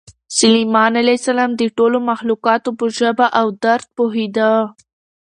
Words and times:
سلیمان 0.37 0.93
علیه 1.01 1.17
السلام 1.19 1.51
د 1.55 1.61
ټولو 1.77 1.97
مخلوقاتو 2.11 2.69
په 2.79 2.85
ژبه 2.97 3.27
او 3.39 3.47
درد 3.63 3.85
پوهېده. 3.97 4.51